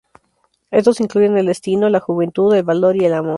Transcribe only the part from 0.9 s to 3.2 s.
incluyen el destino, la juventud, el valor y el